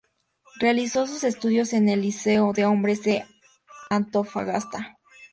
[0.59, 3.23] Realizó sus estudios en el Liceo de Hombres de
[3.91, 4.97] Antofagasta.